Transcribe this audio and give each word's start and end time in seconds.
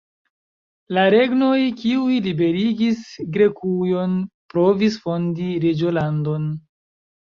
La 0.97 1.03
regnoj, 1.15 1.57
kiuj 1.83 2.17
liberigis 2.29 3.05
Grekujon, 3.39 4.19
provis 4.57 5.01
fondi 5.07 5.51
reĝolandon. 5.71 6.55